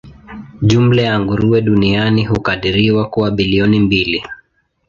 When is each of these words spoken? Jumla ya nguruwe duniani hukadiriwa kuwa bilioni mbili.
Jumla 0.61 1.01
ya 1.01 1.19
nguruwe 1.19 1.61
duniani 1.61 2.25
hukadiriwa 2.25 3.09
kuwa 3.09 3.31
bilioni 3.31 3.79
mbili. 3.79 4.23